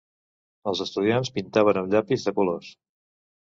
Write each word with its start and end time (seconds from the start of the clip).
Els 0.71 0.79
estudiants 0.85 1.31
pintaven 1.35 1.81
amb 1.83 1.93
llapis 1.97 2.27
de 2.31 2.35
colors. 2.41 2.73